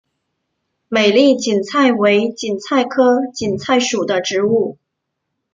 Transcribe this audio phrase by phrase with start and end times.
[0.87, 4.79] 美丽堇菜为堇菜科堇菜属的植物。